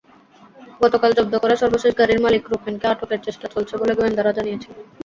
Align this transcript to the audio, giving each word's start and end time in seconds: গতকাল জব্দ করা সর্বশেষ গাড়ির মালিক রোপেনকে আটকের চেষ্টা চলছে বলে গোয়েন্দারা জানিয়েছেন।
গতকাল 0.81 1.11
জব্দ 1.17 1.33
করা 1.39 1.55
সর্বশেষ 1.61 1.91
গাড়ির 1.99 2.19
মালিক 2.21 2.43
রোপেনকে 2.47 2.85
আটকের 2.87 3.19
চেষ্টা 3.25 3.45
চলছে 3.53 3.73
বলে 3.77 3.93
গোয়েন্দারা 3.95 4.31
জানিয়েছেন। 4.37 4.73